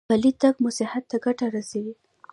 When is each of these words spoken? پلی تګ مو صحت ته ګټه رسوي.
پلی 0.09 0.31
تګ 0.41 0.53
مو 0.61 0.69
صحت 0.79 1.03
ته 1.11 1.17
ګټه 1.25 1.45
رسوي. 1.55 1.93